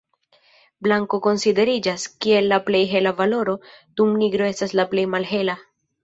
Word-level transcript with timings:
Blanko 0.85 1.17
konsideriĝas, 1.25 2.05
kiel 2.25 2.47
la 2.51 2.57
plej 2.69 2.81
hela 2.93 3.11
valoro, 3.19 3.55
dum 4.01 4.15
nigro 4.23 4.47
estas 4.53 4.73
la 4.81 4.87
plej 4.95 5.05
malhela. 5.17 5.57